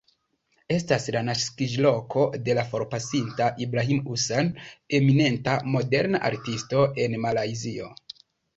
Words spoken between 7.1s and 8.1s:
Malajzio.